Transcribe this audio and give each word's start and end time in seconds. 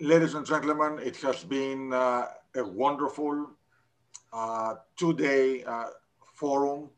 ladies 0.00 0.34
and 0.34 0.44
gentlemen, 0.44 0.98
it 1.02 1.16
has 1.18 1.42
been 1.44 1.92
uh, 1.92 2.26
a 2.54 2.64
wonderful 2.64 3.50
uh, 4.32 4.74
two-day 4.96 5.64
uh, 5.64 5.86
forum 6.34 6.90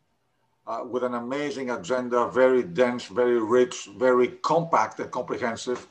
uh, 0.66 0.84
with 0.84 1.04
an 1.04 1.14
amazing 1.14 1.70
agenda, 1.70 2.28
very 2.28 2.62
dense, 2.62 3.06
very 3.06 3.40
rich, 3.40 3.88
very 3.96 4.28
compact 4.42 4.98
and 5.00 5.10
comprehensive, 5.10 5.86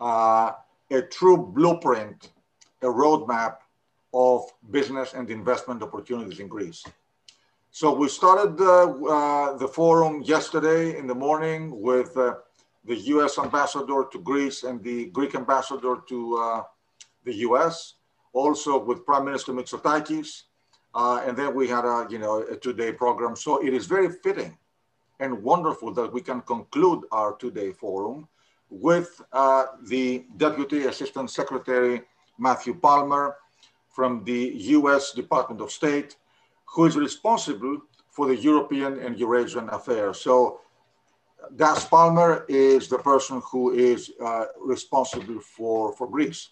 uh, 0.00 0.52
a 0.90 1.02
true 1.02 1.36
blueprint, 1.36 2.30
a 2.82 2.86
roadmap 2.86 3.56
of 4.12 4.42
business 4.70 5.14
and 5.14 5.30
investment 5.30 5.82
opportunities 5.82 6.38
in 6.38 6.48
Greece. 6.48 6.84
So 7.70 7.94
we 7.94 8.08
started 8.08 8.60
uh, 8.62 9.56
the 9.56 9.66
forum 9.66 10.20
yesterday 10.22 10.98
in 10.98 11.06
the 11.06 11.14
morning 11.14 11.80
with 11.80 12.14
uh, 12.18 12.34
the 12.84 12.96
U.S. 12.96 13.38
ambassador 13.38 14.06
to 14.10 14.18
Greece 14.18 14.64
and 14.64 14.82
the 14.82 15.06
Greek 15.06 15.34
ambassador 15.34 16.02
to 16.08 16.36
uh, 16.36 16.62
the 17.24 17.34
U.S. 17.48 17.94
Also 18.32 18.82
with 18.82 19.06
Prime 19.06 19.24
Minister 19.24 19.52
Mitsotakis, 19.52 20.42
uh, 20.94 21.22
and 21.24 21.36
then 21.36 21.54
we 21.54 21.68
had 21.68 21.84
a 21.84 22.06
you 22.10 22.18
know 22.18 22.42
a 22.42 22.56
two-day 22.56 22.92
program. 22.92 23.36
So 23.36 23.64
it 23.64 23.72
is 23.72 23.86
very 23.86 24.10
fitting 24.10 24.56
and 25.20 25.42
wonderful 25.42 25.92
that 25.94 26.12
we 26.12 26.20
can 26.20 26.40
conclude 26.42 27.04
our 27.12 27.36
two-day 27.36 27.72
forum 27.72 28.28
with 28.70 29.20
uh, 29.32 29.66
the 29.86 30.24
Deputy 30.36 30.86
Assistant 30.86 31.30
Secretary 31.30 32.02
Matthew 32.38 32.74
Palmer 32.74 33.36
from 33.88 34.24
the 34.24 34.52
U.S. 34.78 35.12
Department 35.12 35.60
of 35.60 35.70
State, 35.70 36.16
who 36.64 36.86
is 36.86 36.96
responsible 36.96 37.78
for 38.08 38.26
the 38.26 38.36
European 38.36 38.98
and 38.98 39.18
Eurasian 39.18 39.68
affairs. 39.68 40.20
So 40.20 40.60
Das 41.56 41.84
Palmer 41.84 42.44
is 42.48 42.88
the 42.88 42.98
person 42.98 43.42
who 43.50 43.72
is 43.72 44.12
uh, 44.24 44.44
responsible 44.60 45.40
for, 45.40 45.92
for 45.92 46.08
Greece. 46.08 46.50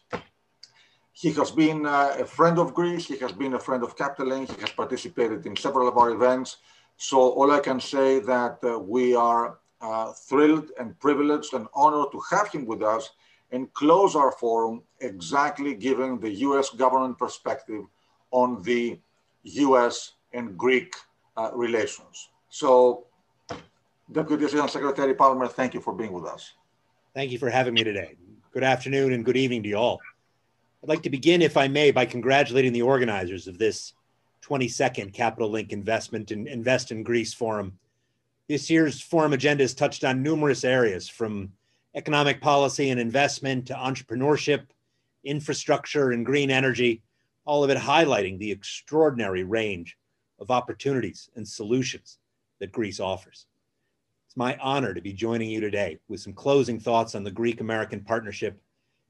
He 1.13 1.33
has 1.33 1.51
been 1.51 1.87
uh, 1.87 2.17
a 2.19 2.25
friend 2.25 2.59
of 2.59 2.75
Greece. 2.75 3.07
He 3.07 3.19
has 3.19 3.33
been 3.33 3.55
a 3.55 3.59
friend 3.59 3.83
of 3.83 3.97
CapitalLink. 3.97 4.55
He 4.55 4.61
has 4.61 4.71
participated 4.71 5.47
in 5.47 5.57
several 5.57 5.89
of 5.89 5.97
our 5.99 6.11
events. 6.11 6.59
So 6.97 7.19
all 7.19 7.51
I 7.51 7.61
can 7.61 7.81
say 7.81 8.21
that 8.21 8.59
uh, 8.63 8.79
we 8.79 9.15
are 9.15 9.59
uh, 9.81 10.13
thrilled 10.13 10.71
and 10.79 10.99
privileged 11.01 11.55
and 11.55 11.67
honored 11.75 12.13
to 12.13 12.21
have 12.31 12.49
him 12.49 12.67
with 12.67 12.83
us 12.83 13.11
and 13.53 13.73
close 13.75 14.15
our 14.15 14.33
forum 14.33 14.83
exactly 15.01 15.75
giving 15.75 16.21
the 16.21 16.31
US 16.47 16.71
government 16.71 17.19
perspective 17.19 17.85
on 18.31 18.63
the 18.63 18.99
US 19.43 20.13
and 20.33 20.57
Greek 20.57 20.95
uh, 21.37 21.51
relations. 21.55 22.29
So 22.49 23.07
Deputy 24.13 24.45
Assistant 24.45 24.71
Secretary 24.71 25.15
Palmer, 25.15 25.47
thank 25.47 25.73
you 25.73 25.81
for 25.81 25.93
being 25.93 26.13
with 26.13 26.25
us. 26.25 26.55
Thank 27.15 27.31
you 27.31 27.39
for 27.39 27.49
having 27.49 27.75
me 27.75 27.85
today. 27.85 28.17
Good 28.53 28.65
afternoon 28.65 29.13
and 29.13 29.25
good 29.25 29.37
evening 29.37 29.63
to 29.63 29.69
you 29.69 29.77
all. 29.77 30.01
I'd 30.83 30.89
like 30.89 31.03
to 31.05 31.11
begin, 31.11 31.43
if 31.43 31.57
I 31.57 31.69
may, 31.69 31.93
by 31.93 32.07
congratulating 32.07 32.73
the 32.73 32.83
organizers 32.83 33.47
of 33.47 33.57
this 33.59 33.93
22nd 34.45 35.13
Capital 35.13 35.49
Link 35.49 35.73
Investment 35.73 36.33
and 36.33 36.49
Invest 36.49 36.91
in 36.91 37.05
Greece 37.05 37.33
Forum. 37.33 37.79
This 38.49 38.69
year's 38.69 39.01
forum 39.01 39.33
agenda 39.33 39.63
has 39.63 39.75
touched 39.75 40.03
on 40.03 40.25
numerous 40.25 40.65
areas 40.65 41.09
from 41.09 41.53
economic 41.95 42.41
policy 42.41 42.91
and 42.91 42.99
investment 42.99 43.67
to 43.69 43.75
entrepreneurship, 43.75 44.67
infrastructure, 45.23 46.11
and 46.11 46.27
green 46.27 46.51
energy, 46.51 47.03
all 47.45 47.63
of 47.63 47.71
it 47.71 47.79
highlighting 47.79 48.39
the 48.39 48.51
extraordinary 48.51 49.45
range 49.45 49.97
of 50.41 50.51
opportunities 50.51 51.31
and 51.37 51.47
solutions 51.47 52.19
that 52.59 52.73
Greece 52.73 52.99
offers. 52.99 53.47
It's 54.31 54.37
my 54.37 54.57
honor 54.63 54.95
to 54.95 55.01
be 55.01 55.13
joining 55.13 55.51
you 55.51 55.61
today 55.61 55.99
with 56.07 56.21
some 56.21 56.35
closing 56.35 56.79
thoughts 56.79 57.17
on 57.17 57.25
the 57.25 57.33
Greek 57.33 57.61
American 57.61 58.05
partnership 58.05 58.63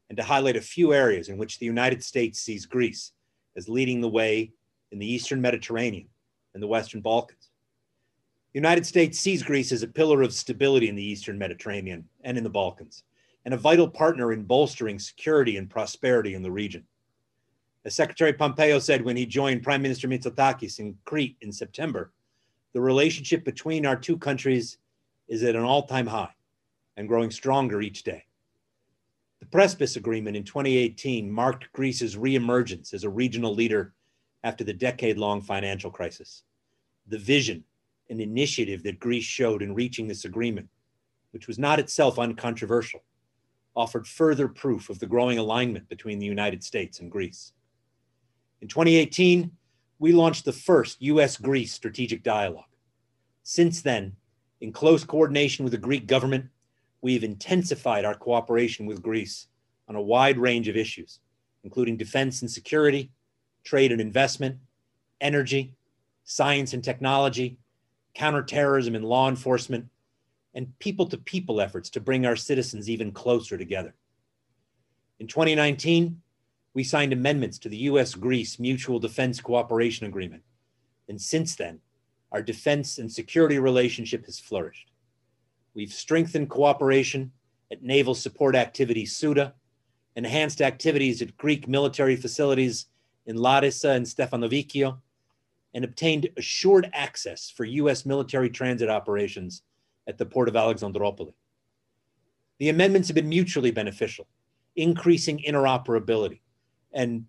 and 0.08 0.16
to 0.16 0.24
highlight 0.24 0.56
a 0.56 0.62
few 0.62 0.94
areas 0.94 1.28
in 1.28 1.36
which 1.36 1.58
the 1.58 1.66
United 1.66 2.02
States 2.02 2.40
sees 2.40 2.64
Greece 2.64 3.12
as 3.54 3.68
leading 3.68 4.00
the 4.00 4.08
way 4.08 4.50
in 4.92 4.98
the 4.98 5.04
Eastern 5.04 5.42
Mediterranean 5.42 6.08
and 6.54 6.62
the 6.62 6.66
Western 6.66 7.02
Balkans. 7.02 7.50
The 8.54 8.58
United 8.58 8.86
States 8.86 9.18
sees 9.18 9.42
Greece 9.42 9.72
as 9.72 9.82
a 9.82 9.88
pillar 9.88 10.22
of 10.22 10.32
stability 10.32 10.88
in 10.88 10.96
the 10.96 11.04
Eastern 11.04 11.36
Mediterranean 11.36 12.08
and 12.24 12.38
in 12.38 12.42
the 12.42 12.48
Balkans, 12.48 13.04
and 13.44 13.52
a 13.52 13.58
vital 13.58 13.90
partner 13.90 14.32
in 14.32 14.44
bolstering 14.44 14.98
security 14.98 15.58
and 15.58 15.68
prosperity 15.68 16.32
in 16.32 16.42
the 16.42 16.50
region. 16.50 16.86
As 17.84 17.94
Secretary 17.94 18.32
Pompeo 18.32 18.78
said 18.78 19.04
when 19.04 19.18
he 19.18 19.26
joined 19.26 19.64
Prime 19.64 19.82
Minister 19.82 20.08
Mitsotakis 20.08 20.78
in 20.78 20.96
Crete 21.04 21.36
in 21.42 21.52
September, 21.52 22.10
the 22.72 22.80
relationship 22.80 23.44
between 23.44 23.84
our 23.84 23.96
two 23.96 24.16
countries 24.16 24.78
is 25.30 25.44
at 25.44 25.56
an 25.56 25.62
all 25.62 25.84
time 25.84 26.08
high 26.08 26.34
and 26.96 27.08
growing 27.08 27.30
stronger 27.30 27.80
each 27.80 28.02
day. 28.02 28.24
The 29.38 29.46
Prespas 29.46 29.96
Agreement 29.96 30.36
in 30.36 30.44
2018 30.44 31.30
marked 31.30 31.72
Greece's 31.72 32.16
reemergence 32.16 32.92
as 32.92 33.04
a 33.04 33.08
regional 33.08 33.54
leader 33.54 33.94
after 34.44 34.64
the 34.64 34.74
decade 34.74 35.16
long 35.16 35.40
financial 35.40 35.90
crisis. 35.90 36.42
The 37.06 37.16
vision 37.16 37.64
and 38.10 38.20
initiative 38.20 38.82
that 38.82 38.98
Greece 38.98 39.24
showed 39.24 39.62
in 39.62 39.74
reaching 39.74 40.08
this 40.08 40.24
agreement, 40.24 40.68
which 41.30 41.46
was 41.46 41.58
not 41.58 41.78
itself 41.78 42.18
uncontroversial, 42.18 43.02
offered 43.76 44.06
further 44.06 44.48
proof 44.48 44.90
of 44.90 44.98
the 44.98 45.06
growing 45.06 45.38
alignment 45.38 45.88
between 45.88 46.18
the 46.18 46.26
United 46.26 46.62
States 46.64 46.98
and 46.98 47.10
Greece. 47.10 47.52
In 48.60 48.68
2018, 48.68 49.50
we 50.00 50.12
launched 50.12 50.44
the 50.44 50.52
first 50.52 51.00
US 51.00 51.36
Greece 51.36 51.72
strategic 51.72 52.22
dialogue. 52.22 52.64
Since 53.42 53.80
then, 53.82 54.16
in 54.60 54.72
close 54.72 55.04
coordination 55.04 55.64
with 55.64 55.72
the 55.72 55.78
Greek 55.78 56.06
government, 56.06 56.46
we've 57.00 57.24
intensified 57.24 58.04
our 58.04 58.14
cooperation 58.14 58.86
with 58.86 59.02
Greece 59.02 59.46
on 59.88 59.96
a 59.96 60.02
wide 60.02 60.38
range 60.38 60.68
of 60.68 60.76
issues, 60.76 61.20
including 61.64 61.96
defense 61.96 62.42
and 62.42 62.50
security, 62.50 63.10
trade 63.64 63.92
and 63.92 64.00
investment, 64.00 64.56
energy, 65.20 65.74
science 66.24 66.72
and 66.74 66.84
technology, 66.84 67.58
counterterrorism 68.14 68.94
and 68.94 69.04
law 69.04 69.28
enforcement, 69.28 69.86
and 70.54 70.78
people 70.78 71.06
to 71.06 71.16
people 71.16 71.60
efforts 71.60 71.90
to 71.90 72.00
bring 72.00 72.26
our 72.26 72.36
citizens 72.36 72.90
even 72.90 73.12
closer 73.12 73.56
together. 73.56 73.94
In 75.18 75.26
2019, 75.26 76.20
we 76.74 76.84
signed 76.84 77.12
amendments 77.12 77.58
to 77.58 77.68
the 77.68 77.76
US 77.78 78.14
Greece 78.14 78.58
Mutual 78.58 78.98
Defense 78.98 79.40
Cooperation 79.40 80.06
Agreement. 80.06 80.42
And 81.08 81.20
since 81.20 81.56
then, 81.56 81.80
our 82.32 82.42
defense 82.42 82.98
and 82.98 83.10
security 83.10 83.58
relationship 83.58 84.26
has 84.26 84.38
flourished. 84.38 84.90
We've 85.74 85.92
strengthened 85.92 86.50
cooperation 86.50 87.32
at 87.70 87.82
Naval 87.82 88.14
Support 88.14 88.56
Activity 88.56 89.04
SUDA, 89.04 89.52
enhanced 90.16 90.60
activities 90.60 91.22
at 91.22 91.36
Greek 91.36 91.68
military 91.68 92.16
facilities 92.16 92.86
in 93.26 93.36
Larissa 93.36 93.90
and 93.90 94.04
Stefanovikeio, 94.04 94.98
and 95.74 95.84
obtained 95.84 96.28
assured 96.36 96.90
access 96.92 97.50
for 97.50 97.64
U.S. 97.64 98.04
military 98.04 98.50
transit 98.50 98.90
operations 98.90 99.62
at 100.08 100.18
the 100.18 100.26
port 100.26 100.48
of 100.48 100.54
Alexandroupoli. 100.54 101.32
The 102.58 102.68
amendments 102.68 103.08
have 103.08 103.14
been 103.14 103.28
mutually 103.28 103.70
beneficial, 103.70 104.26
increasing 104.74 105.42
interoperability 105.46 106.40
and 106.92 107.24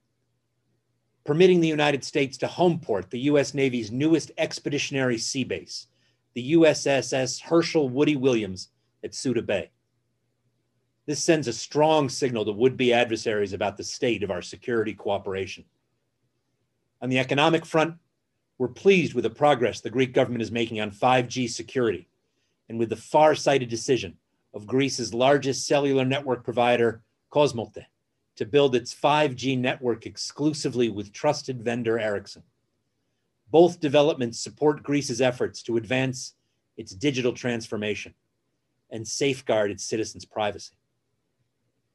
permitting 1.24 1.62
the 1.62 1.68
United 1.68 2.04
States 2.04 2.38
to 2.38 2.48
homeport 2.48 3.10
the 3.10 3.20
U.S. 3.22 3.54
Navy's 3.54 3.92
newest 3.92 4.32
expeditionary 4.38 5.18
sea 5.18 5.44
base, 5.44 5.88
the 6.34 6.54
USS 6.54 7.42
Hershel 7.42 7.90
Woody 7.90 8.16
Williams 8.16 8.70
at 9.04 9.14
Suda 9.14 9.42
Bay. 9.42 9.70
This 11.06 11.24
sends 11.24 11.48
a 11.48 11.54
strong 11.54 12.10
signal 12.10 12.46
to 12.46 12.52
would 12.52 12.78
be 12.78 12.94
adversaries 12.94 13.54
about 13.54 13.78
the 13.78 13.84
state 13.84 14.24
of 14.24 14.32
our 14.32 14.42
security 14.42 14.94
cooperation. 14.94 15.66
On 17.02 17.10
the 17.10 17.20
economic 17.20 17.66
front, 17.66 17.96
we're 18.58 18.68
pleased 18.68 19.14
with 19.14 19.24
the 19.24 19.30
progress 19.30 19.82
the 19.82 19.90
Greek 19.90 20.14
government 20.14 20.44
is 20.44 20.52
making 20.52 20.80
on 20.80 20.92
5G 20.92 21.50
security 21.50 22.08
and 22.70 22.78
with 22.78 22.90
the 22.90 22.96
far 22.96 23.34
sighted 23.36 23.70
decision 23.70 24.16
of 24.54 24.68
Greece's 24.68 25.14
largest 25.14 25.68
cellular 25.68 26.06
network 26.06 26.44
provider, 26.44 27.02
Cosmote, 27.32 27.86
to 28.42 28.46
build 28.48 28.74
its 28.74 28.92
5G 28.92 29.56
network 29.56 30.08
exclusively 30.08 30.90
with 30.90 31.14
trusted 31.14 31.62
vendor 31.62 32.00
Ericsson. 32.00 32.42
Both 33.52 33.80
developments 33.80 34.40
support 34.40 34.82
Greece's 34.82 35.22
efforts 35.22 35.62
to 35.62 35.78
advance 35.78 36.34
its 36.76 36.96
digital 36.96 37.34
transformation 37.34 38.16
and 38.90 39.08
safeguard 39.08 39.70
its 39.70 39.84
citizens' 39.84 40.26
privacy. 40.26 40.74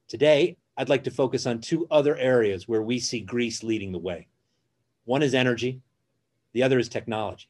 Today, 0.07 0.57
I'd 0.77 0.89
like 0.89 1.03
to 1.03 1.11
focus 1.11 1.47
on 1.47 1.61
two 1.61 1.89
other 1.91 2.17
areas 2.17 2.69
where 2.69 2.83
we 2.83 3.01
see 3.01 3.19
Greece 3.19 3.65
leading 3.65 3.91
the 3.91 3.99
way. 3.99 4.29
One 5.05 5.25
is 5.25 5.35
energy, 5.35 5.81
the 6.53 6.63
other 6.63 6.79
is 6.79 6.89
technology. 6.89 7.49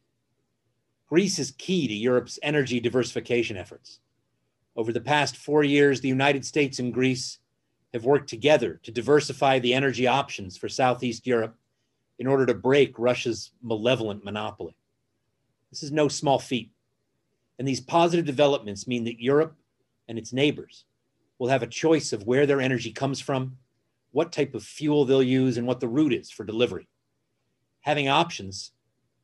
Greece 1.07 1.39
is 1.39 1.51
key 1.51 1.87
to 1.87 1.95
Europe's 1.95 2.39
energy 2.43 2.81
diversification 2.81 3.59
efforts. 3.59 4.01
Over 4.75 4.91
the 4.91 5.03
past 5.03 5.37
four 5.37 5.65
years, 5.65 6.01
the 6.01 6.09
United 6.09 6.47
States 6.47 6.79
and 6.79 6.95
Greece 6.95 7.41
have 7.97 8.05
worked 8.05 8.29
together 8.29 8.81
to 8.83 8.93
diversify 8.93 9.59
the 9.59 9.75
energy 9.75 10.07
options 10.07 10.57
for 10.57 10.69
Southeast 10.69 11.27
Europe 11.27 11.57
in 12.19 12.27
order 12.27 12.47
to 12.47 12.55
break 12.55 12.99
Russia's 12.99 13.51
malevolent 13.63 14.25
monopoly. 14.25 14.77
This 15.71 15.83
is 15.83 15.93
no 15.93 16.09
small 16.09 16.39
feat. 16.39 16.71
And 17.59 17.67
these 17.67 17.81
positive 17.81 18.25
developments 18.25 18.87
mean 18.87 19.05
that 19.05 19.23
Europe 19.23 19.57
and 20.09 20.19
its 20.19 20.33
neighbors 20.33 20.85
will 21.39 21.49
have 21.49 21.63
a 21.63 21.67
choice 21.67 22.13
of 22.13 22.27
where 22.27 22.47
their 22.47 22.61
energy 22.61 22.93
comes 22.93 23.21
from, 23.21 23.57
what 24.13 24.33
type 24.33 24.55
of 24.55 24.63
fuel 24.63 25.05
they'll 25.05 25.23
use, 25.23 25.59
and 25.59 25.67
what 25.67 25.81
the 25.81 25.89
route 25.89 26.13
is 26.13 26.31
for 26.31 26.45
delivery. 26.45 26.89
Having 27.81 28.09
options 28.09 28.73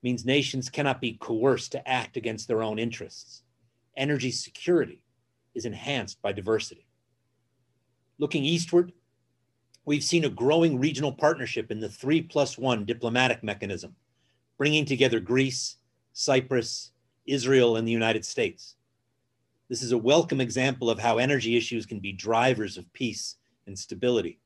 means 0.02 0.24
nations 0.24 0.68
cannot 0.68 1.00
be 1.00 1.14
coerced 1.14 1.72
to 1.72 1.88
act 1.88 2.16
against 2.16 2.48
their 2.48 2.62
own 2.62 2.78
interests. 2.78 3.42
Energy 3.96 4.30
security 4.30 5.02
is 5.54 5.64
enhanced 5.64 6.20
by 6.22 6.32
diversity. 6.32 6.86
Looking 8.22 8.44
eastward, 8.44 8.92
we've 9.84 10.04
seen 10.04 10.24
a 10.24 10.28
growing 10.28 10.78
regional 10.78 11.10
partnership 11.10 11.72
in 11.72 11.80
the 11.80 11.88
three 11.88 12.22
plus 12.22 12.56
one 12.56 12.84
diplomatic 12.84 13.42
mechanism, 13.42 13.96
bringing 14.56 14.84
together 14.84 15.18
Greece, 15.18 15.78
Cyprus, 16.12 16.92
Israel, 17.26 17.74
and 17.74 17.84
the 17.84 17.90
United 17.90 18.24
States. 18.24 18.76
This 19.68 19.82
is 19.82 19.90
a 19.90 19.98
welcome 19.98 20.40
example 20.40 20.88
of 20.88 21.00
how 21.00 21.18
energy 21.18 21.56
issues 21.56 21.84
can 21.84 21.98
be 21.98 22.12
drivers 22.12 22.78
of 22.78 22.92
peace 22.92 23.38
and 23.66 23.76
stability 23.76 24.38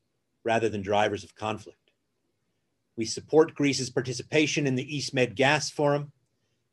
rather 0.43 0.69
than 0.69 0.81
drivers 0.81 1.23
of 1.23 1.35
conflict. 1.35 1.91
We 2.95 3.05
support 3.05 3.53
Greece's 3.53 3.91
participation 3.91 4.65
in 4.65 4.73
the 4.73 4.91
EastMed 4.91 5.35
Gas 5.35 5.69
Forum 5.69 6.11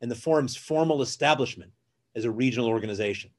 and 0.01 0.11
the 0.11 0.17
forum's 0.17 0.57
formal 0.57 1.03
establishment 1.03 1.73
as 2.17 2.25
a 2.25 2.31
regional 2.31 2.69
organization. 2.69 3.31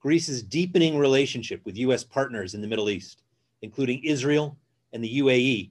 Greece's 0.00 0.42
deepening 0.42 0.96
relationship 0.96 1.64
with 1.64 1.76
US 1.78 2.04
partners 2.04 2.54
in 2.54 2.60
the 2.60 2.68
Middle 2.68 2.90
East, 2.90 3.22
including 3.62 4.02
Israel 4.04 4.56
and 4.92 5.02
the 5.02 5.18
UAE, 5.18 5.70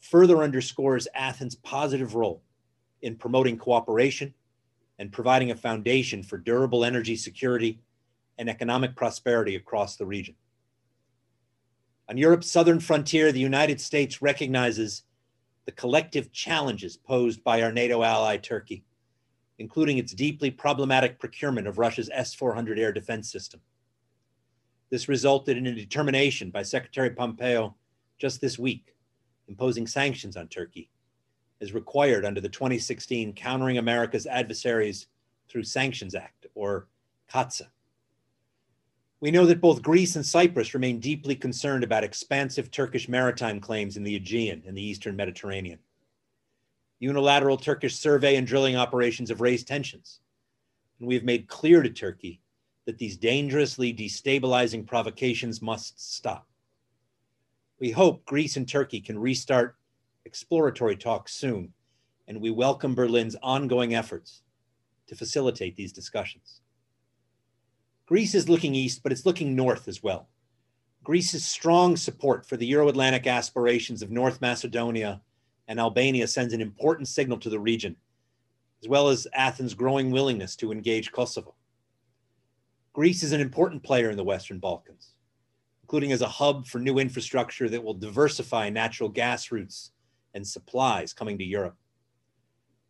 further 0.00 0.42
underscores 0.42 1.08
Athens' 1.14 1.54
positive 1.54 2.14
role 2.14 2.42
in 3.00 3.16
promoting 3.16 3.56
cooperation 3.56 4.34
and 4.98 5.10
providing 5.10 5.50
a 5.50 5.56
foundation 5.56 6.22
for 6.22 6.38
durable 6.38 6.84
energy 6.84 7.16
security 7.16 7.78
and 8.38 8.48
economic 8.48 8.94
prosperity 8.94 9.56
across 9.56 9.96
the 9.96 10.06
region. 10.06 10.34
On 12.08 12.18
Europe's 12.18 12.50
southern 12.50 12.80
frontier, 12.80 13.32
the 13.32 13.40
United 13.40 13.80
States 13.80 14.20
recognizes 14.20 15.04
the 15.64 15.72
collective 15.72 16.30
challenges 16.32 16.96
posed 16.96 17.42
by 17.42 17.62
our 17.62 17.72
NATO 17.72 18.02
ally, 18.02 18.36
Turkey 18.36 18.84
including 19.62 19.96
its 19.96 20.12
deeply 20.12 20.50
problematic 20.50 21.20
procurement 21.20 21.68
of 21.68 21.78
Russia's 21.78 22.10
S 22.12 22.34
400 22.34 22.80
air 22.80 22.92
defense 22.92 23.30
system. 23.30 23.60
This 24.90 25.08
resulted 25.08 25.56
in 25.56 25.68
a 25.68 25.72
determination 25.72 26.50
by 26.50 26.64
Secretary 26.64 27.10
Pompeo 27.10 27.76
just 28.18 28.40
this 28.40 28.58
week 28.58 28.96
imposing 29.46 29.86
sanctions 29.86 30.36
on 30.36 30.48
Turkey, 30.48 30.90
as 31.60 31.72
required 31.72 32.24
under 32.24 32.40
the 32.40 32.48
2016 32.48 33.34
Countering 33.34 33.78
America's 33.78 34.26
Adversaries 34.26 35.06
Through 35.48 35.62
Sanctions 35.62 36.16
Act, 36.16 36.46
or 36.56 36.88
CAATSA. 37.32 37.68
We 39.20 39.30
know 39.30 39.46
that 39.46 39.60
both 39.60 39.80
Greece 39.80 40.16
and 40.16 40.26
Cyprus 40.26 40.74
remain 40.74 40.98
deeply 40.98 41.36
concerned 41.36 41.84
about 41.84 42.02
expansive 42.02 42.72
Turkish 42.72 43.08
maritime 43.08 43.60
claims 43.60 43.96
in 43.96 44.02
the 44.02 44.16
Aegean 44.16 44.64
and 44.66 44.76
the 44.76 44.82
Eastern 44.82 45.14
Mediterranean. 45.14 45.78
Unilateral 47.02 47.56
Turkish 47.56 47.96
survey 47.96 48.36
and 48.36 48.46
drilling 48.46 48.76
operations 48.76 49.28
have 49.28 49.40
raised 49.40 49.66
tensions. 49.66 50.20
And 51.00 51.08
we 51.08 51.16
have 51.16 51.24
made 51.24 51.48
clear 51.48 51.82
to 51.82 51.90
Turkey 51.90 52.40
that 52.86 52.96
these 52.96 53.16
dangerously 53.16 53.92
destabilizing 53.92 54.86
provocations 54.86 55.60
must 55.60 56.14
stop. 56.14 56.46
We 57.80 57.90
hope 57.90 58.24
Greece 58.24 58.56
and 58.56 58.68
Turkey 58.68 59.00
can 59.00 59.18
restart 59.18 59.74
exploratory 60.26 60.94
talks 60.94 61.34
soon, 61.34 61.72
and 62.28 62.40
we 62.40 62.50
welcome 62.50 62.94
Berlin's 62.94 63.34
ongoing 63.42 63.96
efforts 63.96 64.42
to 65.08 65.16
facilitate 65.16 65.74
these 65.74 65.92
discussions. 65.92 66.60
Greece 68.06 68.36
is 68.36 68.48
looking 68.48 68.76
east, 68.76 69.02
but 69.02 69.10
it's 69.10 69.26
looking 69.26 69.56
north 69.56 69.88
as 69.88 70.04
well. 70.04 70.28
Greece's 71.02 71.44
strong 71.44 71.96
support 71.96 72.46
for 72.46 72.56
the 72.56 72.66
Euro 72.66 72.86
Atlantic 72.86 73.26
aspirations 73.26 74.02
of 74.02 74.12
North 74.12 74.40
Macedonia 74.40 75.20
and 75.72 75.80
Albania 75.80 76.26
sends 76.26 76.52
an 76.52 76.60
important 76.60 77.08
signal 77.08 77.38
to 77.38 77.48
the 77.48 77.58
region, 77.58 77.96
as 78.82 78.88
well 78.90 79.08
as 79.08 79.26
Athens' 79.32 79.72
growing 79.72 80.10
willingness 80.10 80.54
to 80.54 80.70
engage 80.70 81.10
Kosovo. 81.10 81.54
Greece 82.92 83.22
is 83.22 83.32
an 83.32 83.40
important 83.40 83.82
player 83.82 84.10
in 84.10 84.18
the 84.18 84.22
Western 84.22 84.58
Balkans, 84.58 85.14
including 85.82 86.12
as 86.12 86.20
a 86.20 86.28
hub 86.28 86.66
for 86.66 86.78
new 86.78 86.98
infrastructure 86.98 87.70
that 87.70 87.82
will 87.82 87.94
diversify 87.94 88.68
natural 88.68 89.08
gas 89.08 89.50
routes 89.50 89.92
and 90.34 90.46
supplies 90.46 91.14
coming 91.14 91.38
to 91.38 91.44
Europe. 91.44 91.78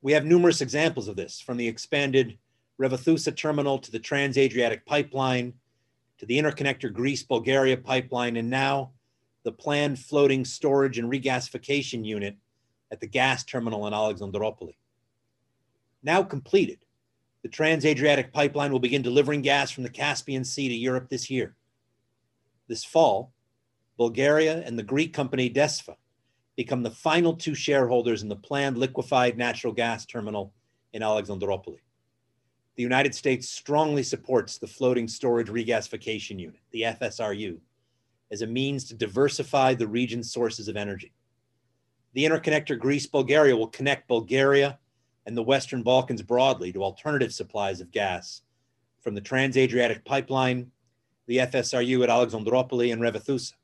We 0.00 0.10
have 0.10 0.24
numerous 0.24 0.60
examples 0.60 1.06
of 1.06 1.14
this, 1.14 1.40
from 1.40 1.58
the 1.58 1.68
expanded 1.68 2.36
Revithoussa 2.80 3.36
terminal 3.36 3.78
to 3.78 3.92
the 3.92 4.00
Trans-Adriatic 4.00 4.84
pipeline 4.86 5.52
to 6.18 6.26
the 6.26 6.36
interconnector 6.36 6.92
Greece-Bulgaria 6.92 7.76
pipeline, 7.76 8.38
and 8.38 8.50
now 8.50 8.90
the 9.44 9.52
planned 9.52 10.00
floating 10.00 10.44
storage 10.44 10.98
and 10.98 11.08
regasification 11.08 12.04
unit 12.04 12.36
at 12.92 13.00
the 13.00 13.06
gas 13.08 13.42
terminal 13.42 13.86
in 13.86 13.94
Alexandroupoli. 13.94 14.76
Now 16.02 16.22
completed, 16.22 16.84
the 17.42 17.48
Trans-Adriatic 17.48 18.32
pipeline 18.32 18.70
will 18.70 18.78
begin 18.78 19.02
delivering 19.02 19.42
gas 19.42 19.70
from 19.70 19.82
the 19.82 19.90
Caspian 19.90 20.44
Sea 20.44 20.68
to 20.68 20.74
Europe 20.74 21.08
this 21.08 21.30
year. 21.30 21.56
This 22.68 22.84
fall, 22.84 23.32
Bulgaria 23.96 24.62
and 24.64 24.78
the 24.78 24.82
Greek 24.82 25.12
company 25.12 25.50
DESFA 25.50 25.96
become 26.54 26.82
the 26.82 26.90
final 26.90 27.34
two 27.34 27.54
shareholders 27.54 28.22
in 28.22 28.28
the 28.28 28.36
planned 28.36 28.76
liquefied 28.76 29.38
natural 29.38 29.72
gas 29.72 30.04
terminal 30.04 30.52
in 30.92 31.02
Alexandroupoli. 31.02 31.80
The 32.76 32.82
United 32.82 33.14
States 33.14 33.48
strongly 33.48 34.02
supports 34.02 34.58
the 34.58 34.66
Floating 34.66 35.08
Storage 35.08 35.48
Regasification 35.48 36.38
Unit, 36.38 36.60
the 36.70 36.82
FSRU, 36.82 37.58
as 38.30 38.42
a 38.42 38.46
means 38.46 38.84
to 38.84 38.94
diversify 38.94 39.74
the 39.74 39.86
region's 39.86 40.32
sources 40.32 40.68
of 40.68 40.76
energy. 40.76 41.12
The 42.14 42.24
interconnector 42.24 42.78
Greece 42.78 43.06
Bulgaria 43.06 43.56
will 43.56 43.68
connect 43.68 44.08
Bulgaria 44.08 44.78
and 45.24 45.36
the 45.36 45.42
Western 45.42 45.82
Balkans 45.82 46.22
broadly 46.22 46.72
to 46.72 46.82
alternative 46.82 47.32
supplies 47.32 47.80
of 47.80 47.90
gas 47.90 48.42
from 49.00 49.14
the 49.14 49.20
Trans 49.20 49.56
Adriatic 49.56 50.04
pipeline, 50.04 50.70
the 51.26 51.38
FSRU 51.38 52.02
at 52.02 52.10
Alexandroupoli 52.10 52.92
and 52.92 53.00
Revithoussa. 53.00 53.54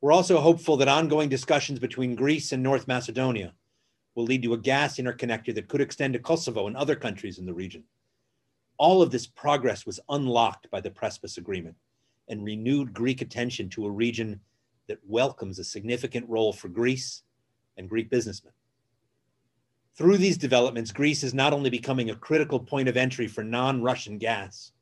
We're 0.00 0.12
also 0.12 0.40
hopeful 0.40 0.76
that 0.78 0.88
ongoing 0.88 1.28
discussions 1.28 1.78
between 1.78 2.14
Greece 2.14 2.52
and 2.52 2.62
North 2.62 2.88
Macedonia 2.88 3.52
will 4.14 4.24
lead 4.24 4.42
to 4.42 4.54
a 4.54 4.58
gas 4.58 4.96
interconnector 4.96 5.54
that 5.54 5.68
could 5.68 5.80
extend 5.80 6.14
to 6.14 6.18
Kosovo 6.18 6.66
and 6.66 6.76
other 6.76 6.96
countries 6.96 7.38
in 7.38 7.46
the 7.46 7.54
region. 7.54 7.84
All 8.78 9.02
of 9.02 9.10
this 9.10 9.26
progress 9.26 9.84
was 9.84 10.00
unlocked 10.08 10.70
by 10.70 10.80
the 10.80 10.90
Prespes 10.90 11.36
Agreement 11.36 11.76
and 12.28 12.44
renewed 12.44 12.94
Greek 12.94 13.20
attention 13.20 13.68
to 13.70 13.86
a 13.86 13.90
region 13.90 14.40
that 14.90 14.98
welcomes 15.06 15.60
a 15.60 15.64
significant 15.64 16.28
role 16.28 16.52
for 16.52 16.68
Greece 16.68 17.22
and 17.76 17.88
Greek 17.88 18.10
businessmen. 18.10 18.52
Through 19.94 20.16
these 20.16 20.36
developments, 20.36 20.90
Greece 20.90 21.22
is 21.22 21.32
not 21.32 21.52
only 21.52 21.70
becoming 21.70 22.10
a 22.10 22.16
critical 22.16 22.58
point 22.58 22.88
of 22.88 22.96
entry 22.96 23.28
for 23.28 23.44
non 23.44 23.82
Russian 23.82 24.18
gas, 24.18 24.72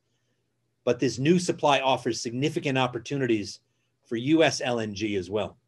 but 0.84 0.98
this 0.98 1.18
new 1.18 1.38
supply 1.38 1.80
offers 1.80 2.22
significant 2.22 2.78
opportunities 2.78 3.60
for 4.06 4.16
US 4.16 4.62
LNG 4.62 5.18
as 5.18 5.28
well. 5.28 5.58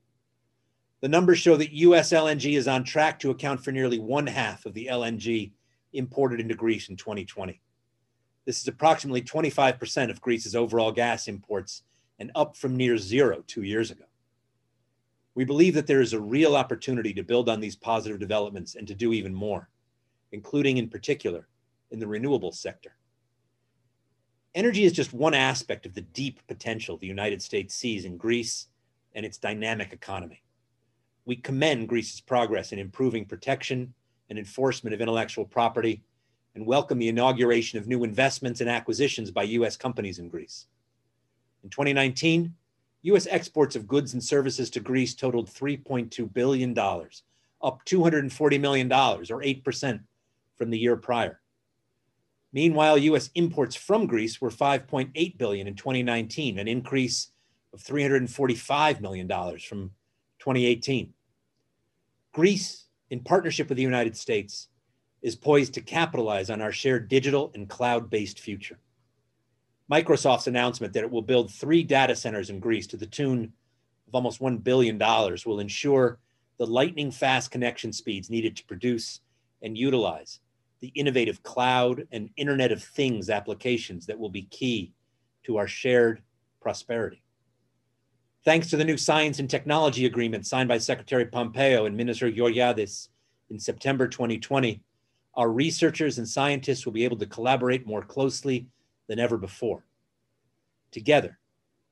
The 1.02 1.08
numbers 1.08 1.38
show 1.38 1.58
that 1.58 1.74
US 1.74 2.10
LNG 2.10 2.56
is 2.56 2.66
on 2.66 2.82
track 2.82 3.18
to 3.18 3.30
account 3.30 3.62
for 3.62 3.72
nearly 3.72 3.98
one 3.98 4.26
half 4.26 4.64
of 4.64 4.72
the 4.72 4.88
LNG 4.90 5.52
imported 5.92 6.40
into 6.40 6.54
Greece 6.54 6.88
in 6.88 6.96
2020. 6.96 7.60
This 8.46 8.62
is 8.62 8.68
approximately 8.68 9.20
25% 9.20 10.08
of 10.08 10.22
Greece's 10.22 10.56
overall 10.56 10.92
gas 10.92 11.28
imports 11.28 11.82
and 12.18 12.30
up 12.34 12.56
from 12.56 12.74
near 12.74 12.96
zero 12.96 13.44
two 13.46 13.64
years 13.64 13.90
ago. 13.90 14.04
We 15.34 15.44
believe 15.44 15.74
that 15.74 15.86
there 15.86 16.00
is 16.00 16.12
a 16.12 16.20
real 16.20 16.56
opportunity 16.56 17.12
to 17.14 17.22
build 17.22 17.48
on 17.48 17.60
these 17.60 17.76
positive 17.76 18.18
developments 18.18 18.74
and 18.74 18.86
to 18.88 18.94
do 18.94 19.12
even 19.12 19.32
more, 19.32 19.68
including 20.32 20.76
in 20.76 20.88
particular 20.88 21.48
in 21.90 21.98
the 21.98 22.06
renewable 22.06 22.52
sector. 22.52 22.96
Energy 24.54 24.84
is 24.84 24.92
just 24.92 25.12
one 25.12 25.34
aspect 25.34 25.86
of 25.86 25.94
the 25.94 26.00
deep 26.00 26.40
potential 26.48 26.96
the 26.96 27.06
United 27.06 27.40
States 27.40 27.74
sees 27.74 28.04
in 28.04 28.16
Greece 28.16 28.66
and 29.14 29.24
its 29.24 29.38
dynamic 29.38 29.92
economy. 29.92 30.42
We 31.24 31.36
commend 31.36 31.88
Greece's 31.88 32.20
progress 32.20 32.72
in 32.72 32.78
improving 32.78 33.24
protection 33.24 33.94
and 34.28 34.38
enforcement 34.38 34.94
of 34.94 35.00
intellectual 35.00 35.44
property 35.44 36.02
and 36.56 36.66
welcome 36.66 36.98
the 36.98 37.08
inauguration 37.08 37.78
of 37.78 37.86
new 37.86 38.02
investments 38.02 38.60
and 38.60 38.68
acquisitions 38.68 39.30
by 39.30 39.44
US 39.44 39.76
companies 39.76 40.18
in 40.18 40.28
Greece. 40.28 40.66
In 41.62 41.70
2019, 41.70 42.52
U.S. 43.02 43.26
exports 43.30 43.76
of 43.76 43.88
goods 43.88 44.12
and 44.12 44.22
services 44.22 44.70
to 44.70 44.80
Greece 44.80 45.14
totaled 45.14 45.48
$3.2 45.48 46.32
billion, 46.32 46.78
up 46.78 47.84
$240 47.86 48.60
million, 48.60 48.92
or 48.92 49.42
8% 49.42 50.00
from 50.56 50.70
the 50.70 50.78
year 50.78 50.96
prior. 50.96 51.40
Meanwhile, 52.52 52.98
U.S. 52.98 53.30
imports 53.34 53.76
from 53.76 54.06
Greece 54.06 54.40
were 54.40 54.50
$5.8 54.50 55.38
billion 55.38 55.66
in 55.66 55.74
2019, 55.74 56.58
an 56.58 56.68
increase 56.68 57.30
of 57.72 57.80
345 57.80 59.00
million 59.00 59.26
dollars 59.26 59.62
from 59.62 59.92
2018. 60.40 61.14
Greece, 62.32 62.86
in 63.10 63.20
partnership 63.20 63.68
with 63.68 63.76
the 63.76 63.82
United 63.82 64.16
States, 64.16 64.68
is 65.22 65.36
poised 65.36 65.74
to 65.74 65.80
capitalize 65.80 66.50
on 66.50 66.60
our 66.60 66.72
shared 66.72 67.08
digital 67.08 67.50
and 67.54 67.68
cloud-based 67.68 68.40
future. 68.40 68.78
Microsoft's 69.90 70.46
announcement 70.46 70.92
that 70.92 71.02
it 71.02 71.10
will 71.10 71.22
build 71.22 71.52
three 71.52 71.82
data 71.82 72.14
centers 72.14 72.48
in 72.48 72.60
Greece 72.60 72.86
to 72.86 72.96
the 72.96 73.06
tune 73.06 73.52
of 74.06 74.14
almost 74.14 74.40
$1 74.40 74.62
billion 74.62 74.98
will 74.98 75.60
ensure 75.60 76.18
the 76.58 76.66
lightning 76.66 77.10
fast 77.10 77.50
connection 77.50 77.92
speeds 77.92 78.30
needed 78.30 78.56
to 78.56 78.64
produce 78.66 79.20
and 79.62 79.76
utilize 79.76 80.40
the 80.80 80.92
innovative 80.94 81.42
cloud 81.42 82.06
and 82.12 82.30
Internet 82.36 82.72
of 82.72 82.82
Things 82.82 83.30
applications 83.30 84.06
that 84.06 84.18
will 84.18 84.30
be 84.30 84.42
key 84.42 84.92
to 85.44 85.56
our 85.56 85.66
shared 85.66 86.22
prosperity. 86.60 87.22
Thanks 88.44 88.70
to 88.70 88.76
the 88.76 88.84
new 88.84 88.96
science 88.96 89.38
and 89.38 89.50
technology 89.50 90.06
agreement 90.06 90.46
signed 90.46 90.68
by 90.68 90.78
Secretary 90.78 91.26
Pompeo 91.26 91.84
and 91.84 91.96
Minister 91.96 92.30
Georgiadis 92.30 93.08
in 93.50 93.58
September 93.58 94.06
2020, 94.06 94.82
our 95.34 95.50
researchers 95.50 96.18
and 96.18 96.28
scientists 96.28 96.86
will 96.86 96.92
be 96.92 97.04
able 97.04 97.18
to 97.18 97.26
collaborate 97.26 97.86
more 97.86 98.02
closely 98.02 98.66
than 99.10 99.18
ever 99.18 99.36
before. 99.36 99.82
Together, 100.92 101.36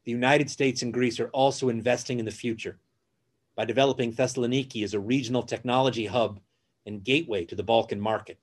the 0.05 0.13
United 0.13 0.49
States 0.49 0.83
and 0.83 0.95
Greece 0.95 1.19
are 1.19 1.31
also 1.31 1.69
investing 1.69 2.21
in 2.21 2.25
the 2.25 2.31
future 2.31 2.79
by 3.57 3.65
developing 3.65 4.13
Thessaloniki 4.13 4.85
as 4.85 4.95
a 4.95 5.01
regional 5.01 5.43
technology 5.43 6.07
hub 6.07 6.39
and 6.87 7.03
gateway 7.03 7.45
to 7.47 7.57
the 7.57 7.65
Balkan 7.65 8.01
market. 8.01 8.39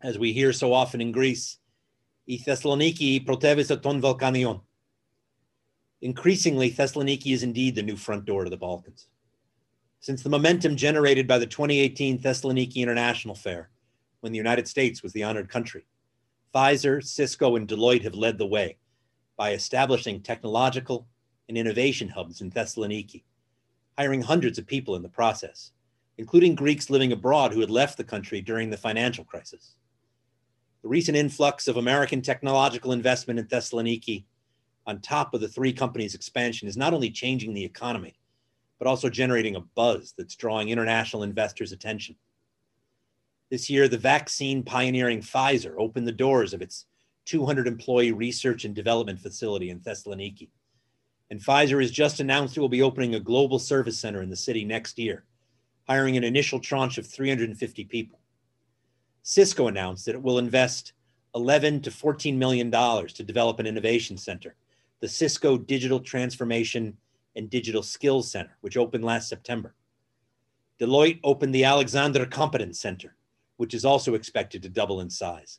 As 0.00 0.20
we 0.20 0.32
hear 0.32 0.52
so 0.52 0.72
often 0.72 1.00
in 1.00 1.10
Greece, 1.10 1.58
η 2.28 2.40
Thessaloniki 2.46 3.26
protevis 3.26 3.82
ton 3.82 4.00
Balkanion. 4.00 4.60
Increasingly, 6.00 6.70
Thessaloniki 6.70 7.32
is 7.32 7.42
indeed 7.42 7.74
the 7.74 7.82
new 7.82 7.96
front 7.96 8.24
door 8.24 8.44
to 8.44 8.50
the 8.50 8.56
Balkans. 8.56 9.08
Since 9.98 10.22
the 10.22 10.30
momentum 10.30 10.76
generated 10.76 11.26
by 11.26 11.38
the 11.38 11.46
2018 11.46 12.20
Thessaloniki 12.20 12.76
International 12.76 13.34
Fair, 13.34 13.70
when 14.20 14.30
the 14.30 14.38
United 14.38 14.68
States 14.68 15.02
was 15.02 15.12
the 15.12 15.24
honored 15.24 15.48
country, 15.48 15.86
Pfizer, 16.54 17.02
Cisco, 17.04 17.56
and 17.56 17.68
Deloitte 17.68 18.02
have 18.02 18.14
led 18.14 18.38
the 18.38 18.46
way 18.46 18.76
by 19.36 19.52
establishing 19.52 20.20
technological 20.20 21.06
and 21.48 21.56
innovation 21.56 22.08
hubs 22.08 22.40
in 22.40 22.50
Thessaloniki, 22.50 23.22
hiring 23.96 24.22
hundreds 24.22 24.58
of 24.58 24.66
people 24.66 24.96
in 24.96 25.02
the 25.02 25.08
process, 25.08 25.72
including 26.18 26.54
Greeks 26.54 26.90
living 26.90 27.12
abroad 27.12 27.52
who 27.52 27.60
had 27.60 27.70
left 27.70 27.96
the 27.96 28.04
country 28.04 28.40
during 28.40 28.70
the 28.70 28.76
financial 28.76 29.24
crisis. 29.24 29.76
The 30.82 30.88
recent 30.88 31.16
influx 31.16 31.68
of 31.68 31.76
American 31.76 32.22
technological 32.22 32.92
investment 32.92 33.38
in 33.38 33.46
Thessaloniki, 33.46 34.24
on 34.86 35.00
top 35.00 35.34
of 35.34 35.40
the 35.40 35.48
three 35.48 35.72
companies' 35.72 36.14
expansion, 36.14 36.66
is 36.66 36.76
not 36.76 36.94
only 36.94 37.10
changing 37.10 37.54
the 37.54 37.64
economy, 37.64 38.18
but 38.78 38.88
also 38.88 39.08
generating 39.08 39.56
a 39.56 39.60
buzz 39.60 40.14
that's 40.16 40.34
drawing 40.34 40.70
international 40.70 41.22
investors' 41.22 41.72
attention. 41.72 42.16
This 43.50 43.68
year, 43.68 43.88
the 43.88 43.98
vaccine 43.98 44.62
pioneering 44.62 45.20
Pfizer 45.20 45.74
opened 45.76 46.06
the 46.06 46.12
doors 46.12 46.54
of 46.54 46.62
its 46.62 46.86
200 47.24 47.66
employee 47.66 48.12
research 48.12 48.64
and 48.64 48.74
development 48.74 49.18
facility 49.18 49.70
in 49.70 49.80
Thessaloniki. 49.80 50.48
And 51.30 51.40
Pfizer 51.40 51.80
has 51.80 51.90
just 51.90 52.20
announced 52.20 52.56
it 52.56 52.60
will 52.60 52.68
be 52.68 52.82
opening 52.82 53.16
a 53.16 53.20
global 53.20 53.58
service 53.58 53.98
center 53.98 54.22
in 54.22 54.30
the 54.30 54.36
city 54.36 54.64
next 54.64 54.98
year, 54.98 55.24
hiring 55.88 56.16
an 56.16 56.24
initial 56.24 56.60
tranche 56.60 56.96
of 56.98 57.06
350 57.06 57.84
people. 57.84 58.20
Cisco 59.22 59.66
announced 59.66 60.06
that 60.06 60.14
it 60.14 60.22
will 60.22 60.38
invest 60.38 60.92
11 61.34 61.82
to 61.82 61.90
14 61.90 62.38
million 62.38 62.70
dollars 62.70 63.12
to 63.14 63.22
develop 63.22 63.58
an 63.58 63.66
innovation 63.66 64.16
center, 64.16 64.56
the 65.00 65.08
Cisco 65.08 65.58
Digital 65.58 66.00
Transformation 66.00 66.96
and 67.36 67.50
Digital 67.50 67.82
Skills 67.82 68.30
Center, 68.30 68.56
which 68.60 68.76
opened 68.76 69.04
last 69.04 69.28
September. 69.28 69.74
Deloitte 70.80 71.20
opened 71.22 71.54
the 71.54 71.64
Alexander 71.64 72.26
Competence 72.26 72.80
Center, 72.80 73.14
which 73.60 73.74
is 73.74 73.84
also 73.84 74.14
expected 74.14 74.62
to 74.62 74.70
double 74.70 75.00
in 75.00 75.10
size. 75.10 75.58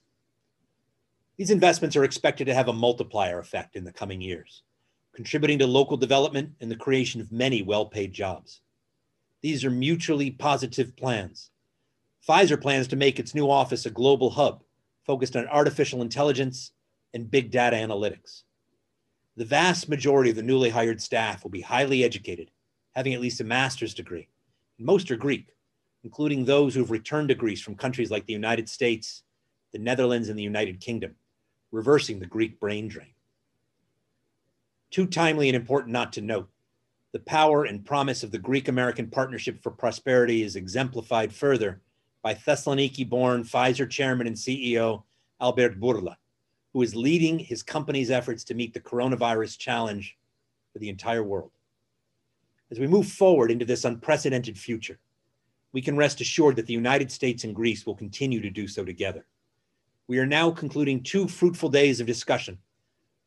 These 1.37 1.51
investments 1.51 1.95
are 1.95 2.03
expected 2.03 2.45
to 2.45 2.53
have 2.55 2.67
a 2.67 2.73
multiplier 2.73 3.37
effect 3.37 3.75
in 3.75 3.83
the 3.83 3.93
coming 3.93 4.19
years, 4.19 4.63
contributing 5.13 5.59
to 5.59 5.67
local 5.67 5.97
development 5.97 6.53
and 6.59 6.71
the 6.71 6.75
creation 6.75 7.21
of 7.21 7.31
many 7.31 7.61
well 7.61 7.85
paid 7.85 8.11
jobs. 8.11 8.61
These 9.41 9.63
are 9.63 9.69
mutually 9.69 10.31
positive 10.31 10.95
plans 10.95 11.51
Pfizer 12.27 12.59
plans 12.59 12.87
to 12.87 12.95
make 12.95 13.19
its 13.19 13.35
new 13.35 13.49
office 13.49 13.85
a 13.85 13.91
global 13.91 14.31
hub 14.31 14.63
focused 15.05 15.35
on 15.35 15.47
artificial 15.47 16.01
intelligence 16.01 16.71
and 17.13 17.29
big 17.29 17.51
data 17.51 17.75
analytics. 17.75 18.43
The 19.37 19.45
vast 19.45 19.89
majority 19.89 20.31
of 20.31 20.35
the 20.35 20.43
newly 20.43 20.71
hired 20.71 21.01
staff 21.01 21.43
will 21.43 21.51
be 21.51 21.61
highly 21.61 22.03
educated, 22.03 22.49
having 22.95 23.13
at 23.13 23.21
least 23.21 23.41
a 23.41 23.43
master's 23.43 23.93
degree. 23.93 24.27
Most 24.79 25.11
are 25.11 25.15
Greek, 25.15 25.53
including 26.03 26.45
those 26.45 26.73
who've 26.73 26.91
returned 26.91 27.29
to 27.29 27.35
Greece 27.35 27.61
from 27.61 27.75
countries 27.75 28.11
like 28.11 28.25
the 28.25 28.33
United 28.33 28.67
States, 28.67 29.23
the 29.71 29.79
Netherlands, 29.79 30.29
and 30.29 30.37
the 30.37 30.43
United 30.43 30.79
Kingdom, 30.79 31.15
reversing 31.71 32.19
the 32.19 32.25
Greek 32.25 32.59
brain 32.59 32.87
drain. 32.87 33.13
Too 34.89 35.05
timely 35.05 35.47
and 35.47 35.55
important 35.55 35.93
not 35.93 36.11
to 36.13 36.21
note, 36.21 36.49
the 37.13 37.19
power 37.19 37.65
and 37.65 37.85
promise 37.85 38.23
of 38.23 38.31
the 38.31 38.39
Greek 38.39 38.67
American 38.67 39.07
Partnership 39.07 39.61
for 39.61 39.71
Prosperity 39.71 40.43
is 40.43 40.55
exemplified 40.55 41.33
further 41.33 41.81
by 42.21 42.33
Thessaloniki 42.33 43.07
born 43.07 43.43
Pfizer 43.43 43.89
chairman 43.89 44.27
and 44.27 44.35
CEO 44.35 45.03
Albert 45.39 45.79
Bourla, 45.79 46.15
who 46.73 46.81
is 46.81 46.95
leading 46.95 47.39
his 47.39 47.63
company's 47.63 48.11
efforts 48.11 48.43
to 48.45 48.53
meet 48.53 48.73
the 48.73 48.79
coronavirus 48.79 49.57
challenge 49.57 50.17
for 50.71 50.79
the 50.79 50.89
entire 50.89 51.23
world. 51.23 51.51
As 52.69 52.79
we 52.79 52.87
move 52.87 53.07
forward 53.07 53.51
into 53.51 53.65
this 53.65 53.83
unprecedented 53.83 54.57
future, 54.57 54.99
we 55.73 55.81
can 55.81 55.95
rest 55.95 56.21
assured 56.21 56.55
that 56.57 56.65
the 56.65 56.73
United 56.73 57.11
States 57.11 57.43
and 57.43 57.55
Greece 57.55 57.85
will 57.85 57.95
continue 57.95 58.41
to 58.41 58.49
do 58.49 58.67
so 58.67 58.83
together. 58.83 59.25
We 60.07 60.19
are 60.19 60.25
now 60.25 60.51
concluding 60.51 61.03
two 61.03 61.27
fruitful 61.27 61.69
days 61.69 61.99
of 61.99 62.07
discussion 62.07 62.57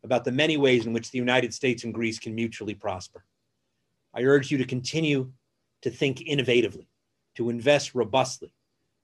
about 0.03 0.25
the 0.25 0.33
many 0.33 0.57
ways 0.57 0.85
in 0.85 0.93
which 0.93 1.11
the 1.11 1.19
United 1.19 1.55
States 1.55 1.85
and 1.85 1.95
Greece 1.95 2.19
can 2.19 2.35
mutually 2.35 2.75
prosper. 2.75 3.25
I 4.13 4.23
urge 4.23 4.51
you 4.51 4.59
to 4.59 4.65
continue 4.65 5.33
to 5.81 5.91
think 5.91 6.19
innovatively, 6.19 6.87
to 7.37 7.49
invest 7.49 7.95
robustly, 7.95 8.53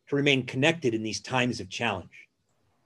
to 0.09 0.17
remain 0.17 0.45
connected 0.45 0.93
in 0.93 1.03
these 1.03 1.21
times 1.21 1.61
of 1.61 1.71
challenge. 1.71 2.29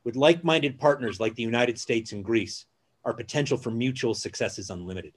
With 0.04 0.14
like 0.14 0.44
minded 0.44 0.78
partners 0.78 1.18
like 1.18 1.34
the 1.34 1.42
United 1.42 1.78
States 1.78 2.12
and 2.12 2.24
Greece, 2.24 2.66
our 3.04 3.14
potential 3.14 3.58
for 3.58 3.70
mutual 3.70 4.14
success 4.14 4.58
is 4.58 4.70
unlimited. 4.70 5.14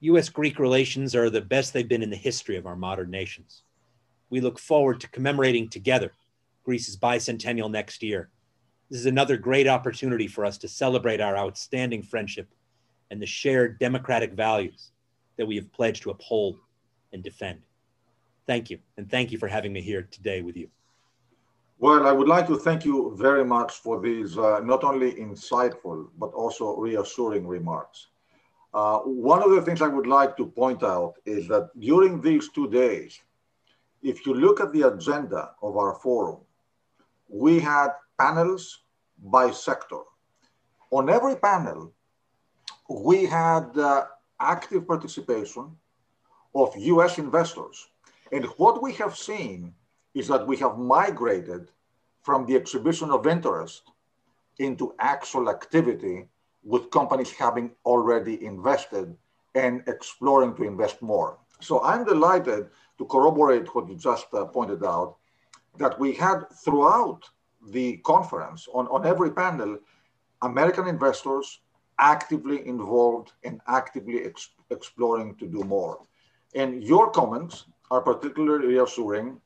US 0.00 0.28
Greek 0.28 0.58
relations 0.58 1.14
are 1.14 1.30
the 1.30 1.40
best 1.40 1.72
they've 1.72 1.88
been 1.88 2.02
in 2.02 2.10
the 2.10 2.16
history 2.16 2.56
of 2.56 2.66
our 2.66 2.76
modern 2.76 3.10
nations. 3.10 3.62
We 4.34 4.40
look 4.40 4.58
forward 4.58 4.98
to 4.98 5.08
commemorating 5.10 5.68
together 5.68 6.10
Greece's 6.64 6.96
bicentennial 6.96 7.70
next 7.70 8.02
year. 8.02 8.30
This 8.90 8.98
is 8.98 9.06
another 9.06 9.36
great 9.36 9.68
opportunity 9.68 10.26
for 10.26 10.44
us 10.44 10.58
to 10.58 10.66
celebrate 10.66 11.20
our 11.20 11.36
outstanding 11.36 12.02
friendship 12.02 12.48
and 13.12 13.22
the 13.22 13.26
shared 13.26 13.78
democratic 13.78 14.32
values 14.32 14.90
that 15.36 15.46
we 15.46 15.54
have 15.54 15.72
pledged 15.72 16.02
to 16.02 16.10
uphold 16.10 16.58
and 17.12 17.22
defend. 17.22 17.60
Thank 18.44 18.70
you, 18.70 18.80
and 18.96 19.08
thank 19.08 19.30
you 19.30 19.38
for 19.38 19.46
having 19.46 19.72
me 19.72 19.80
here 19.80 20.02
today 20.10 20.42
with 20.42 20.56
you. 20.56 20.68
Well, 21.78 22.04
I 22.04 22.10
would 22.10 22.26
like 22.26 22.48
to 22.48 22.58
thank 22.58 22.84
you 22.84 23.14
very 23.16 23.44
much 23.44 23.74
for 23.74 24.00
these 24.00 24.36
uh, 24.36 24.58
not 24.64 24.82
only 24.82 25.12
insightful, 25.12 26.08
but 26.18 26.32
also 26.34 26.74
reassuring 26.76 27.46
remarks. 27.46 28.08
Uh, 28.74 28.98
one 28.98 29.44
of 29.44 29.52
the 29.52 29.62
things 29.62 29.80
I 29.80 29.86
would 29.86 30.08
like 30.08 30.36
to 30.38 30.46
point 30.46 30.82
out 30.82 31.14
is 31.24 31.46
that 31.46 31.70
during 31.78 32.20
these 32.20 32.48
two 32.48 32.68
days, 32.68 33.20
if 34.04 34.26
you 34.26 34.34
look 34.34 34.60
at 34.60 34.72
the 34.72 34.82
agenda 34.82 35.52
of 35.62 35.76
our 35.78 35.94
forum, 35.94 36.40
we 37.28 37.58
had 37.58 37.88
panels 38.18 38.80
by 39.24 39.50
sector. 39.50 40.02
On 40.90 41.08
every 41.08 41.36
panel, 41.36 41.90
we 42.88 43.24
had 43.24 43.76
uh, 43.78 44.04
active 44.38 44.86
participation 44.86 45.74
of 46.54 46.76
US 46.76 47.18
investors. 47.18 47.88
And 48.30 48.44
what 48.58 48.82
we 48.82 48.92
have 48.92 49.16
seen 49.16 49.72
is 50.14 50.28
that 50.28 50.46
we 50.46 50.58
have 50.58 50.78
migrated 50.78 51.70
from 52.22 52.44
the 52.46 52.56
exhibition 52.56 53.10
of 53.10 53.26
interest 53.26 53.90
into 54.58 54.94
actual 54.98 55.48
activity 55.48 56.28
with 56.62 56.90
companies 56.90 57.32
having 57.32 57.70
already 57.84 58.44
invested 58.44 59.16
and 59.54 59.82
exploring 59.86 60.54
to 60.56 60.62
invest 60.62 61.00
more. 61.00 61.38
So 61.60 61.82
I'm 61.82 62.04
delighted 62.04 62.68
to 62.98 63.04
corroborate 63.06 63.74
what 63.74 63.88
you 63.88 63.96
just 63.96 64.26
uh, 64.34 64.44
pointed 64.46 64.84
out 64.84 65.16
that 65.78 65.98
we 65.98 66.12
had 66.14 66.48
throughout 66.64 67.28
the 67.70 67.96
conference 67.98 68.68
on, 68.72 68.86
on 68.88 69.06
every 69.06 69.30
panel 69.32 69.78
American 70.42 70.86
investors 70.86 71.60
actively 71.98 72.66
involved 72.66 73.32
and 73.44 73.60
actively 73.66 74.24
ex- 74.24 74.50
exploring 74.70 75.34
to 75.36 75.46
do 75.46 75.62
more. 75.64 76.00
And 76.54 76.82
your 76.82 77.10
comments 77.10 77.64
are 77.90 78.02
particularly 78.02 78.66
reassuring 78.68 79.40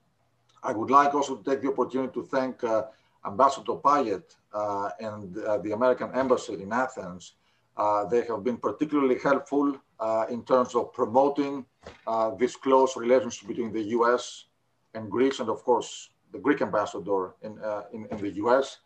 I 0.63 0.73
would 0.73 0.91
like 0.91 1.15
also 1.15 1.37
to 1.37 1.51
take 1.51 1.63
the 1.63 1.69
opportunity 1.69 2.13
to 2.15 2.25
thank 2.25 2.65
uh, 2.65 2.85
Ambassador 3.27 3.75
Pyatt 3.75 4.35
uh, 4.53 4.91
and 5.01 5.37
uh, 5.39 5.59
the 5.59 5.73
American 5.73 6.11
Embassy 6.15 6.63
in 6.63 6.73
Athens. 6.73 7.35
Uh, 7.77 8.05
they 8.07 8.23
have 8.25 8.43
been 8.43 8.57
particularly 8.57 9.19
helpful 9.23 9.77
uh, 10.01 10.27
in 10.31 10.45
terms 10.45 10.75
of 10.75 10.93
promoting 10.93 11.65
uh, 12.07 12.35
this 12.37 12.57
close 12.57 12.97
relationship 12.97 13.49
between 13.49 13.73
the 13.73 13.83
US 13.99 14.47
and 14.95 15.11
Greece, 15.11 15.41
and 15.41 15.49
of 15.49 15.63
course, 15.65 16.11
the 16.33 16.39
Greek 16.39 16.61
ambassador 16.61 17.35
in, 17.43 17.59
in, 17.93 18.07
in, 18.11 18.19
the 18.19 18.33
US. 18.45 18.79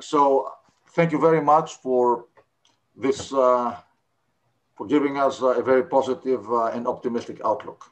so 0.00 0.50
thank 0.96 1.12
you 1.12 1.20
very 1.20 1.40
much 1.40 1.74
for 1.74 2.26
this 2.96 3.32
for 4.76 4.86
giving 4.86 5.16
us 5.18 5.40
a 5.40 5.62
very 5.62 5.84
positive 5.84 6.50
uh, 6.50 6.66
and 6.66 6.86
optimistic 6.86 7.40
outlook. 7.44 7.90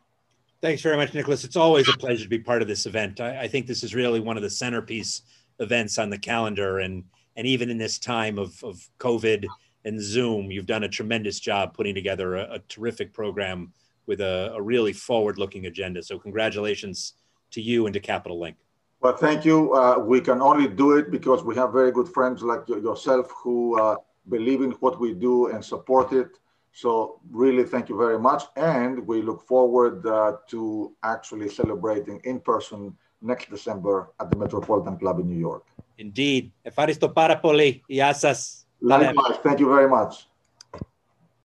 Thanks 0.60 0.82
very 0.82 0.96
much, 0.96 1.14
Nicholas. 1.14 1.44
It's 1.44 1.56
always 1.56 1.88
a 1.88 1.96
pleasure 1.96 2.24
to 2.24 2.28
be 2.28 2.38
part 2.38 2.62
of 2.62 2.68
this 2.68 2.86
event. 2.86 3.20
I, 3.20 3.42
I, 3.42 3.48
think 3.48 3.66
this 3.66 3.82
is 3.82 3.94
really 3.94 4.20
one 4.20 4.36
of 4.36 4.42
the 4.42 4.50
centerpiece 4.50 5.22
events 5.58 5.98
on 5.98 6.10
the 6.10 6.18
calendar, 6.18 6.78
and 6.78 7.04
and 7.36 7.46
even 7.46 7.70
in 7.70 7.78
this 7.78 7.98
time 7.98 8.38
of, 8.38 8.62
of 8.62 8.88
COVID 8.98 9.46
and 9.84 10.00
Zoom, 10.00 10.50
you've 10.50 10.66
done 10.66 10.84
a 10.84 10.88
tremendous 10.88 11.40
job 11.40 11.74
putting 11.74 11.94
together 11.94 12.36
a, 12.36 12.54
a 12.54 12.58
terrific 12.68 13.12
program 13.12 13.72
with 14.06 14.20
a, 14.20 14.52
a 14.54 14.62
really 14.62 14.92
forward-looking 14.92 15.66
agenda. 15.66 16.02
So, 16.02 16.18
congratulations 16.18 17.14
to 17.52 17.60
you 17.60 17.86
and 17.86 17.94
to 17.94 18.00
Capital 18.00 18.38
Link. 18.40 18.56
Well, 19.00 19.16
thank 19.16 19.44
you. 19.44 19.74
Uh, 19.74 19.98
we 19.98 20.20
can 20.20 20.40
only 20.40 20.68
do 20.68 20.96
it 20.96 21.10
because 21.10 21.42
we 21.42 21.56
have 21.56 21.72
very 21.72 21.90
good 21.90 22.08
friends 22.08 22.42
like 22.42 22.68
yourself 22.68 23.32
who 23.42 23.78
uh, 23.80 23.96
believe 24.28 24.62
in 24.62 24.70
what 24.72 25.00
we 25.00 25.12
do 25.12 25.48
and 25.48 25.64
support 25.64 26.12
it. 26.12 26.38
So 26.72 27.20
really, 27.30 27.64
thank 27.64 27.88
you 27.88 27.98
very 27.98 28.18
much. 28.18 28.44
And 28.56 29.04
we 29.06 29.20
look 29.20 29.46
forward 29.46 30.06
uh, 30.06 30.36
to 30.50 30.94
actually 31.02 31.48
celebrating 31.48 32.20
in 32.24 32.40
person 32.40 32.96
next 33.20 33.50
December 33.50 34.12
at 34.20 34.30
the 34.30 34.36
Metropolitan 34.36 34.96
Club 34.96 35.18
in 35.18 35.28
New 35.28 35.38
York. 35.38 35.64
Indeed. 35.98 36.52
Efaristo 36.64 37.12
Parapoli, 37.12 37.82
Iasas. 37.90 38.61
Likewise. 38.82 39.38
Thank 39.42 39.60
you 39.60 39.68
very 39.68 39.88
much. 39.88 40.26